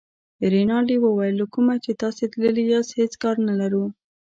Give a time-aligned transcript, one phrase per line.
[0.53, 3.85] رینالډي وویل له کومه چې تاسي تللي یاست هېڅ کار نه لرو.